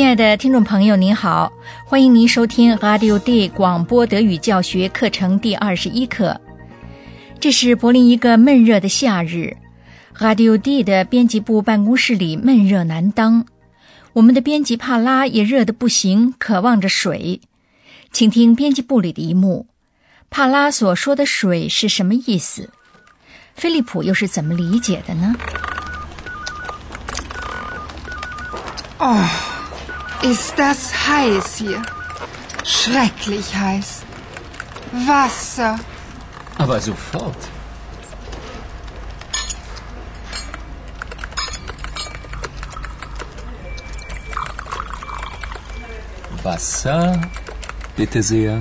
[0.00, 1.52] 亲爱的听众朋友，您好，
[1.84, 6.40] 欢迎您收听 Radio D 广播德语教学课程第二十一课。
[7.38, 9.58] 这是柏林一个闷热的夏日
[10.16, 13.44] ，Radio D 的编辑部办公室里闷热难当。
[14.14, 17.42] 我们的编辑帕拉也热得不行，渴望着水。
[18.10, 19.66] 请听编辑部里的一幕：
[20.30, 22.70] 帕拉所说的“水”是什么意思？
[23.54, 25.34] 菲利普又是怎么理解的呢？
[28.96, 29.28] 哦。
[30.22, 31.82] Ist das heiß hier?
[32.64, 34.02] Schrecklich heiß.
[34.92, 35.78] Wasser.
[36.58, 37.36] Aber sofort.
[46.42, 47.20] Wasser,
[47.96, 48.58] bitte sehr.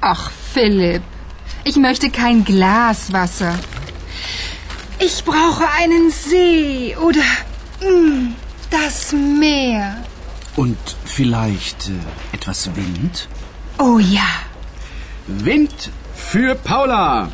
[0.00, 1.02] Ach, Philipp,
[1.64, 3.58] ich möchte kein Glas Wasser.
[5.00, 7.22] Ich brauche einen See oder
[7.80, 8.34] mm,
[8.70, 10.04] das Meer.
[10.58, 11.92] Und vielleicht äh,
[12.34, 13.28] etwas Wind?
[13.78, 14.28] Oh ja.
[15.28, 17.28] Wind für Paula.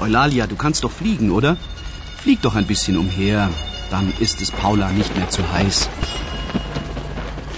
[0.00, 1.58] Eulalia, du kannst doch fliegen, oder?
[2.16, 3.50] Flieg doch ein bisschen umher.
[3.90, 5.90] Dann ist es Paula nicht mehr zu heiß.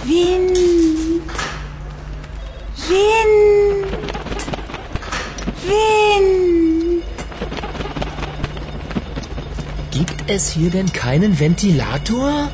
[0.03, 0.57] Wind.
[2.89, 3.87] Wind.
[5.63, 7.03] Wind.
[9.91, 12.49] Gibt es hier denn keinen Ventilator?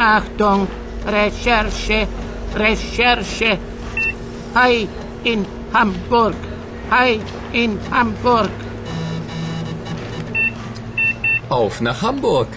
[0.00, 0.68] Achtung,
[1.06, 2.06] Recherche,
[2.54, 3.58] Recherche.
[4.54, 4.88] Hi
[5.24, 6.34] in Hamburg,
[6.90, 7.20] hi
[7.52, 8.50] in Hamburg.
[11.48, 12.48] Auf nach Hamburg.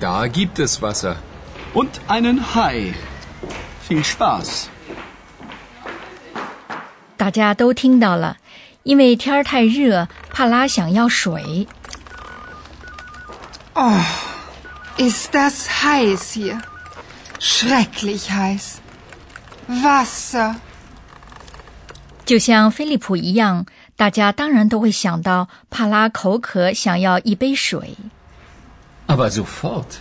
[0.00, 1.16] Da gibt es Wasser.
[1.74, 2.94] Und einen Hai.
[3.86, 4.68] Viel Spaß.
[7.16, 8.36] 大家都听到了，
[8.82, 11.68] 因为天儿太热，帕拉想要水。
[13.74, 14.00] 哦、
[14.96, 16.60] oh,，Ist das heiß hier?
[17.44, 18.78] Schrecklich heiß.
[19.68, 20.56] Wasser.
[22.24, 23.66] 就像菲利普一样，
[23.96, 27.96] 大家当然都会想到帕拉口渴，想要一杯水。
[29.06, 30.00] Aber sofort.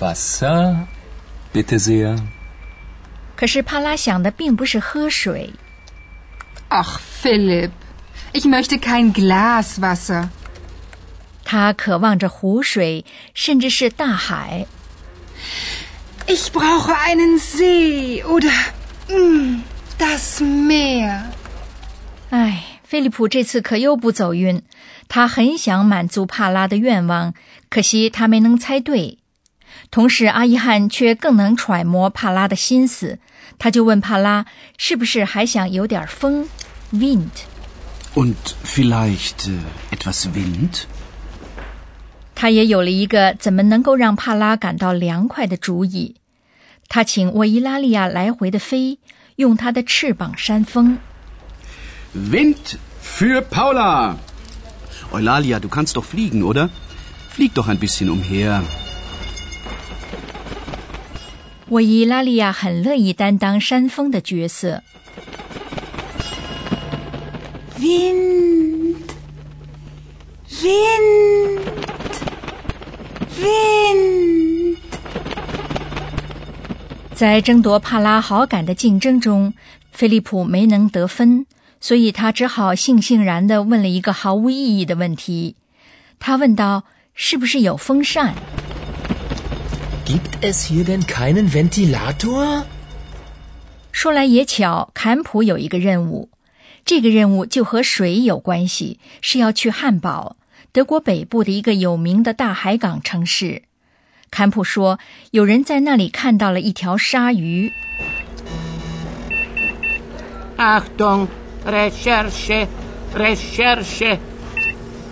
[0.00, 0.86] Wasser,
[1.52, 2.18] bitte sehr.
[3.34, 5.52] 可是帕拉想的并不是喝水，
[6.68, 7.70] Ach, Philipp,
[8.32, 10.28] ich möchte kein Glas Wasser.
[11.51, 13.03] 他渴望着湖水，
[13.33, 14.67] 甚至是大海。
[16.25, 18.49] Ich brauche einen See oder
[19.09, 19.59] mm,
[19.99, 21.23] das Meer.
[22.29, 24.63] 唉，菲利普这次可又不走运。
[25.09, 27.33] 他很想满足帕拉的愿望，
[27.67, 29.17] 可惜他没能猜对。
[29.89, 33.19] 同时，阿伊汉却更能揣摩帕拉的心思，
[33.59, 34.45] 他就问帕拉
[34.77, 36.47] 是不是还想有点风
[36.93, 37.43] （wind）。
[38.15, 39.59] Und vielleicht äh,
[39.91, 40.85] etwas Wind?
[42.41, 46.15] 他也有了一个怎么能够让帕拉感到凉快的主意。
[46.87, 48.97] 他请沃伊拉利亚来回的飞，
[49.35, 50.97] 用它的翅膀扇风。
[52.15, 52.55] Wind
[52.99, 54.15] für Paula.
[55.11, 56.69] Eulalia, du kannst doch fliegen, oder?
[57.31, 58.63] Flieg doch ein bisschen umher.
[61.69, 64.81] 沃伊拉利亚很乐意担当扇风的角色。
[67.79, 68.95] Wind.
[70.49, 71.50] Wind.
[73.41, 74.77] Wind.
[77.13, 79.53] 在争夺帕拉好感的竞争中，
[79.91, 81.45] 菲利普没能得分，
[81.79, 85.55] 所以他只好悻悻然地问了一个毫无意义的问题。
[86.19, 86.83] 他问道
[87.13, 88.33] ：“是不是有风扇？”
[90.05, 92.63] Gibt es hier denn keinen Ventilator?
[93.91, 96.29] 说来也巧，坎普有一个任务，
[96.85, 100.37] 这个任务就和水有关系，是要去汉堡，
[100.73, 103.63] 德国北部的一个有名的大海港城市。
[104.29, 104.99] 坎普说，
[105.31, 107.73] 有人在那里看到了一条鲨鱼。
[110.55, 111.27] Achtung,
[111.65, 112.67] Recherche,
[113.13, 114.17] Recherche.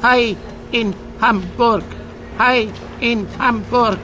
[0.01, 0.35] Hi
[0.71, 1.83] in Hamburg,
[2.38, 2.69] hi
[3.01, 3.97] in Hamburg.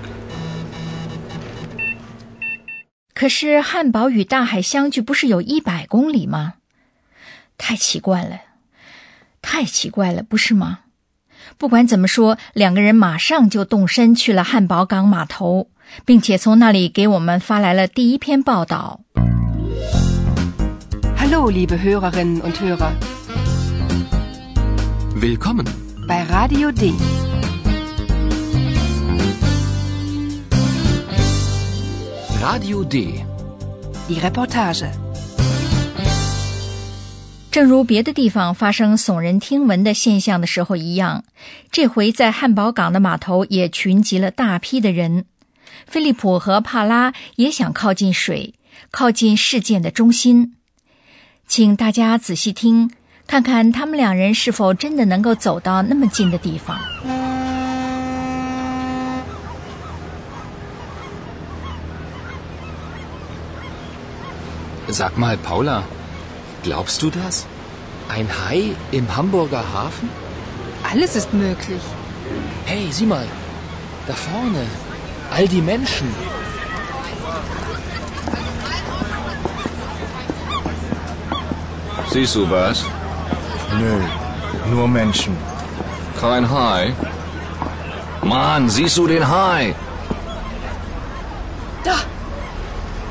[3.14, 6.56] 可是汉堡与大海相距不是有一百公里吗？
[7.58, 8.42] 太奇怪了，
[9.42, 10.80] 太奇怪了，不是吗？
[11.58, 15.68] 不管怎么说，两个人马上就动身去了汉堡港码头。
[16.04, 19.02] 并且从那里给我们发来了第一篇报道。
[21.18, 22.92] Hallo, liebe Hörerinnen und Hörer.
[25.22, 25.66] Willkommen
[26.08, 26.94] bei Radio D.
[32.42, 33.24] Radio D.
[34.08, 35.05] Die Reportage.
[37.56, 41.24] 正如别的地方发生耸人听闻的现象的时候一样，
[41.72, 45.24] 这回在汉堡港的码头也群集了大批的人。
[45.88, 48.56] 菲利普和帕拉也想靠近水，
[48.92, 50.56] 靠近事件的中心。
[51.48, 52.92] 请大家仔细听，
[53.26, 56.78] 看看他们两人是否真的能够走到那么近的地方。
[64.90, 65.84] Sag mal, Paula,
[66.66, 67.46] glaubst du das?
[68.10, 70.10] Ein Hai im Hamburger Hafen?
[70.92, 71.84] Alles ist möglich.
[72.66, 73.28] Hey, sieh mal,
[74.08, 74.66] da vorne,
[75.32, 76.10] all die Menschen.
[82.12, 82.86] Siehst du was?
[83.80, 83.96] Nö,
[84.72, 85.38] nur Menschen.
[86.20, 86.94] Kein Hai?
[88.24, 89.76] Mann, siehst du den Hai?
[91.84, 91.98] Da!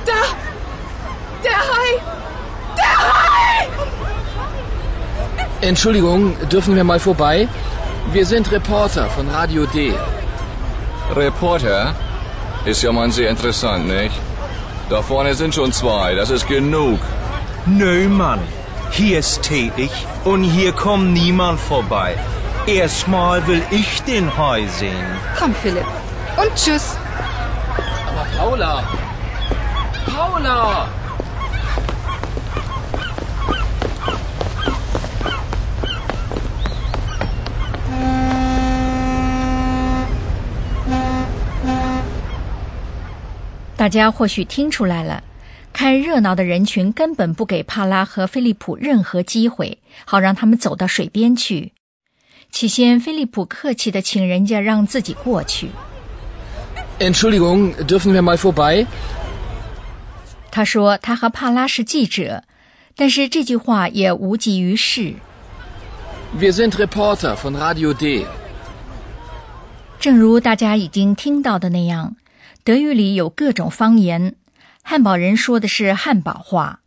[0.09, 0.21] Da!
[1.45, 1.91] Der Hai!
[2.77, 3.25] Der Hai!
[5.65, 7.49] Entschuldigung, dürfen wir mal vorbei?
[8.13, 9.95] Wir sind Reporter von Radio D.
[11.17, 11.95] Reporter?
[12.67, 14.15] Ist ja mal sehr interessant, nicht?
[14.91, 16.99] Da vorne sind schon zwei, das ist genug.
[17.65, 18.41] Nö, Mann.
[18.91, 19.91] Hier ist tätig
[20.25, 22.15] und hier kommt niemand vorbei.
[22.67, 25.07] Erstmal will ich den Hai sehen.
[25.39, 25.87] Komm, Philipp.
[26.37, 26.99] Und tschüss.
[28.11, 28.83] Aber Paula!
[30.15, 30.89] Paula!
[43.85, 45.23] 大家或许听出来了，
[45.71, 49.77] 看热闹的人群根本不给帕拉和菲利普任何机会，
[50.07, 51.75] 好让他们走到水边去。
[52.51, 55.69] 起先，菲利普客气的请人家让自己过去。
[56.99, 58.87] Entschuldigung, dürfen wir mal vorbei?
[60.51, 62.45] 他说他和帕拉是记者，
[62.97, 65.17] 但是这句话也无济于事。
[66.41, 68.25] Wir sind Reporter von Radio D.
[70.01, 72.17] 正如大家已经听到的那样，
[72.65, 74.37] 德语里有各种方言。
[74.83, 76.81] 汉堡人说的是汉堡话。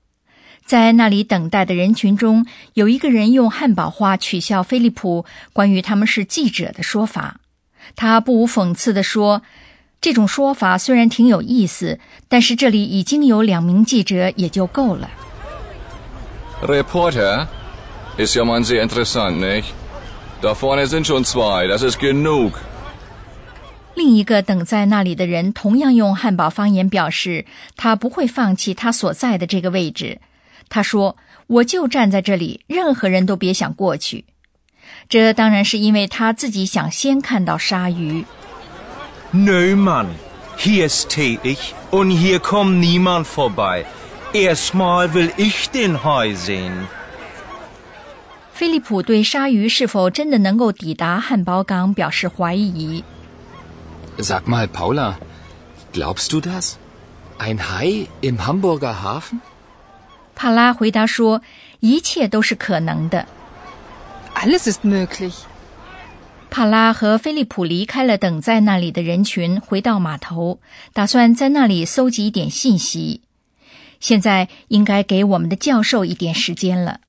[0.65, 7.39] 在那里等待的人群中，有一个人用汉堡话取笑菲利普关于他们是记者的说法。
[7.95, 9.43] 他不无讽刺地说
[10.01, 15.09] ：“这种说法虽然挺有意思，但是这里已经有两名记者也就够了。
[16.63, 17.47] Reporter?
[18.17, 19.65] Ist ja man sehr interessant, nicht?
[20.41, 22.53] Da vorne sind schon zwei, das ist genug.
[23.97, 27.45] 另一个等在那里的人同样用汉堡方言表示，
[27.75, 30.19] 他不会放弃他所在的这个位置。
[30.69, 31.17] 他说
[31.47, 34.25] ：“我就站在这里，任何人都别想过去。”
[35.09, 38.23] 这当然是因为他自己想先看到鲨鱼。
[39.31, 40.05] No Mann.
[40.59, 41.57] Hier ist tätig
[41.89, 43.85] und hier kommt niemand vorbei.
[44.31, 46.85] Erstmal will ich den Hai sehen.
[48.53, 53.03] 菲利普对鲨鱼是否真的能够抵达汉堡港表示怀疑。
[54.18, 55.18] Sag mal, Paula,
[55.92, 56.76] glaubst du das?
[57.38, 59.40] Ein Hai im Hamburger Hafen?
[60.34, 61.42] 帕拉回答说：“
[61.80, 63.26] 一切都是可能的。”
[64.34, 65.34] Alles ist möglich.
[66.50, 70.58] 帕拉和菲利普离开了等在那里的人群，回到码头，
[70.92, 73.22] 打算在那里搜集一点信息。
[74.00, 77.00] 现在应该给我们的教授一点时间了。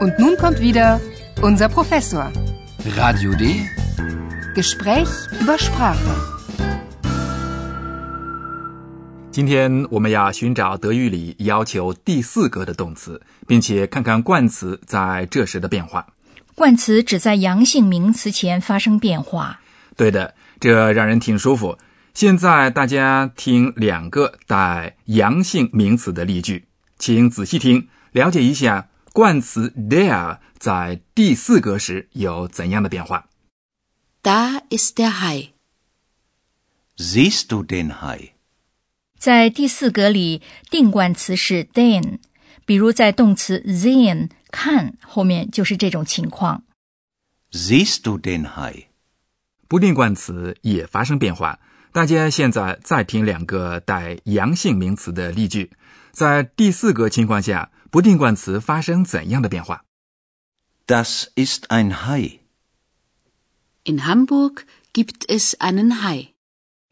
[0.00, 1.00] Und nun kommt wieder
[1.40, 2.30] unser Professor.
[2.95, 3.65] Radio D.
[4.55, 5.09] Gespräch
[5.41, 5.97] über Sprache.
[9.31, 16.07] 今天我们要寻找德语里要求第四格的动词，并且看看冠词在这时的变化。
[16.55, 19.59] 冠词只在阳性名词前发生变化。
[19.95, 21.77] 对的，这让人挺舒服。
[22.13, 26.65] 现在大家听两个带阳性名词的例句，
[26.97, 33.25] 请仔细听，了解一下冠词 der 在第四格时有怎样的变化。
[34.21, 35.53] Da ist der Hai.
[36.97, 38.33] Siehst du den Hai?
[39.17, 42.19] 在第四格里，定冠词是 den，
[42.67, 46.61] 比如在动词 sehen 看后面就是这种情况。
[47.51, 48.85] Siehst du den Hai?
[49.67, 51.57] 不定冠词也发生变化。
[51.91, 55.71] 大家现在再听两个带阳性名词的例句，
[56.11, 59.83] 在第四格情况下，不定冠词发生怎样的变化
[60.85, 62.39] ？Das ist ein Hai.
[63.83, 66.33] In Hamburg gibt es einen Hai.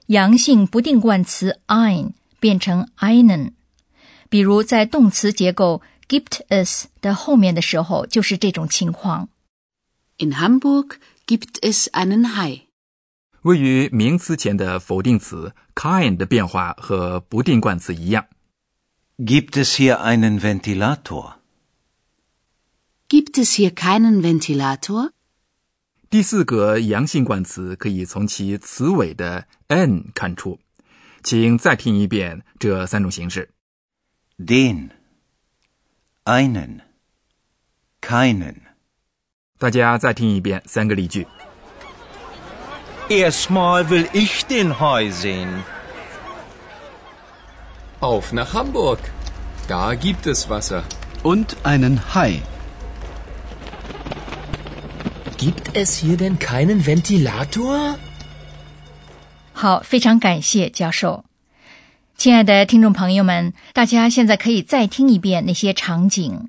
[0.08, 3.54] 阳性不定冠词 ein 变成 einen，
[4.30, 9.30] 比如在动词结构 gibt es 的后面的时候，就是这种情况。
[10.18, 12.62] In Hamburg gibt es einen Hai.
[13.42, 18.28] 位于名词前的否定词 kein 的变化和不定冠词一样。
[19.19, 21.37] Gibt es hier einen Ventilator?
[23.09, 25.11] Gibt es hier keinen Ventilator?
[26.09, 30.59] 第四个阳性冠词可以从其词尾的 n 看出，
[31.23, 33.50] 请再听一遍这三种形式。
[34.38, 34.90] Den.
[36.25, 36.80] Einen.
[38.00, 38.57] Keinen.
[39.59, 41.26] 大家再听一遍三个例句。
[43.09, 45.62] Erstmal will ich den Hai sehen.
[48.00, 48.99] Auf nach Hamburg.
[49.69, 50.85] Da gibt es Wasser.
[51.23, 52.42] Und einen Hai.
[55.37, 57.97] Gibt es hier denn keinen Ventilator?
[59.52, 61.25] 好，非常感谢教授。
[62.16, 66.49] 亲爱的听众朋友们，大家现在可以再听一遍那些场景。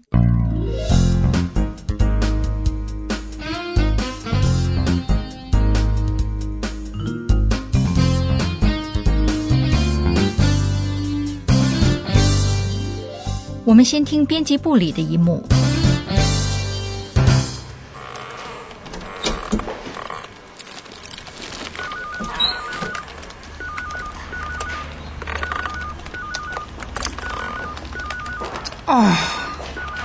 [13.67, 15.45] 我们先听编辑部里的一幕。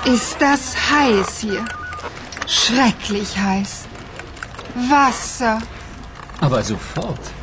[0.05, 1.63] Ist das heiß hier?
[2.47, 3.85] Schrecklich heiß.
[4.89, 5.61] Wasser.
[6.41, 7.40] Aber sofort.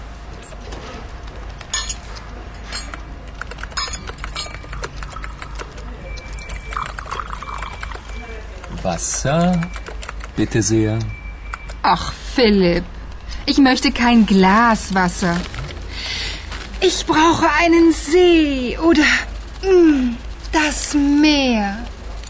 [8.88, 9.60] Wasser?
[10.34, 10.98] Bitte sehr.
[11.82, 12.84] Ach, Philipp.
[13.44, 15.36] Ich möchte kein Glas Wasser.
[16.80, 19.10] Ich brauche einen See oder
[19.62, 20.16] mm,
[20.52, 21.76] das Meer.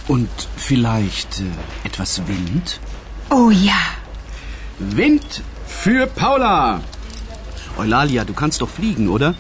[0.09, 2.81] Und vielleicht äh, etwas Wind?
[3.31, 3.83] Oh ja.
[4.81, 6.81] Wind für Paula!
[7.77, 9.35] Eulalia, du kannst doch fliegen, oder?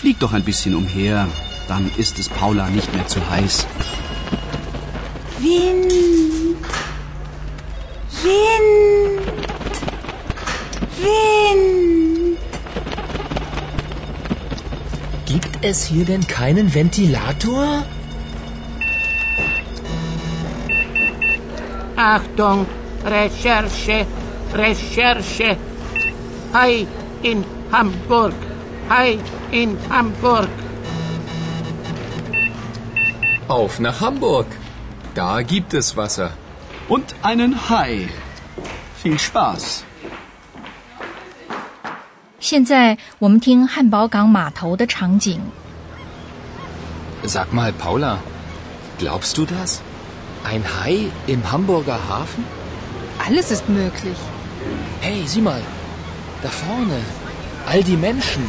[0.00, 1.28] Flieg doch ein bisschen umher.
[1.68, 3.64] Dann ist es Paula nicht mehr zu heiß.
[5.38, 6.37] Wind.
[8.22, 9.22] Wind.
[11.02, 12.38] Wind.
[15.26, 17.84] Gibt es hier denn keinen Ventilator?
[21.96, 22.66] Achtung,
[23.04, 24.06] Recherche,
[24.54, 25.56] Recherche.
[26.52, 26.86] Hai
[27.22, 28.34] in Hamburg.
[28.88, 29.18] Hai
[29.52, 30.48] in Hamburg.
[33.46, 34.46] Auf nach Hamburg.
[35.14, 36.32] Da gibt es Wasser
[36.87, 38.09] Und einen Hai.
[39.01, 39.83] Viel Spaß.
[42.39, 45.39] 现在我们听汉堡港码头的场景。
[47.23, 48.17] Sag mal, Paula,
[48.99, 49.79] glaubst du das?
[50.43, 52.43] Ein Hai im Hamburger Hafen?
[53.17, 54.17] Alles ist möglich.
[54.99, 55.61] Hey, sieh mal,
[56.41, 56.99] da vorne,
[57.65, 58.43] all die Menschen.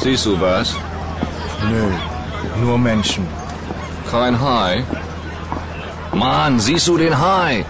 [0.00, 0.76] Siehst du was?
[1.68, 1.90] Nö,
[2.61, 3.27] nur Menschen.
[4.09, 4.83] Kein Hai?
[6.13, 7.65] Mann, siehst du den Hai?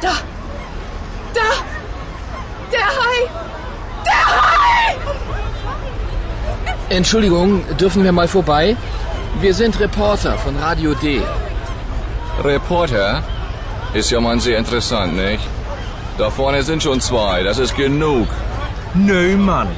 [0.00, 0.12] Da.
[1.34, 1.50] Da.
[2.72, 3.18] Der Hai.
[4.06, 4.96] Der Hai.
[6.88, 8.76] Entschuldigung, dürfen wir mal vorbei?
[9.40, 11.22] Wir sind Reporter von Radio D.
[12.42, 13.22] Reporter?
[13.92, 15.44] Ist ja mal sehr interessant, nicht?
[16.18, 18.28] Da vorne sind schon zwei, das ist genug.
[18.94, 19.68] Nö, Mann.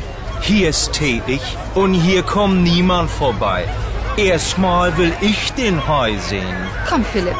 [0.42, 1.42] Hier ist tätig
[1.76, 3.66] und hier kommt niemand vorbei.
[4.18, 6.56] Erstmal will ich den Hai sehen.
[6.90, 7.36] Komm, Philipp.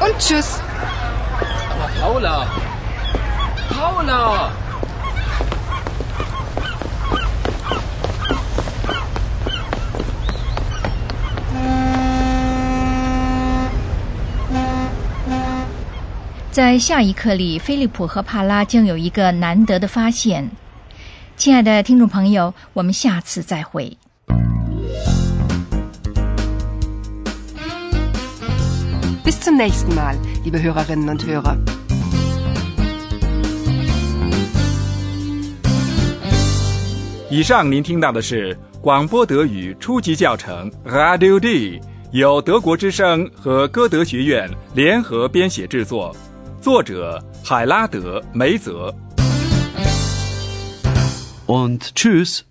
[0.00, 0.60] Und tschüss.
[1.72, 2.46] Aber Paula!
[3.68, 4.50] Paula!
[16.52, 20.50] 在下一课里，菲利普和帕拉将有一个难得的发现。
[21.37, 23.97] 亲爱的听众朋友，我们下次再会。
[29.23, 31.57] Bis zum nächsten Mal, liebe Hörerinnen und Hörer.
[37.29, 46.15] 以上您听到的是广播德语初级教程 Radio D，由德国之声和歌德学院联合编写制作，
[46.61, 48.95] 作者海拉德·梅泽。
[51.47, 52.45] Und tschüss.